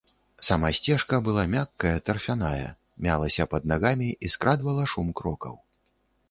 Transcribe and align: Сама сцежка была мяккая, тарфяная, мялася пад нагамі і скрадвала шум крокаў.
Сама 0.45 0.69
сцежка 0.77 1.19
была 1.27 1.43
мяккая, 1.51 1.91
тарфяная, 2.07 2.71
мялася 3.09 3.47
пад 3.53 3.69
нагамі 3.73 4.09
і 4.25 4.33
скрадвала 4.37 4.89
шум 4.95 5.13
крокаў. 5.21 5.55